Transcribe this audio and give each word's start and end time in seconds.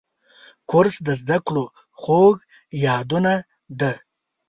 کورس 0.69 0.95
د 1.07 1.09
زده 1.21 1.37
کړو 1.47 1.65
خوږ 2.01 2.37
یادونه 2.85 3.33
ده. 3.79 3.93